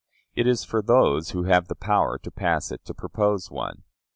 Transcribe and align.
It 0.33 0.47
is 0.47 0.63
for 0.63 0.81
those 0.81 1.29
who 1.29 1.43
have 1.43 1.67
the 1.67 1.75
power 1.75 2.17
to 2.17 2.31
pass 2.31 2.71
it 2.71 2.83
to 2.85 2.93
propose 2.95 3.51
one. 3.51 3.83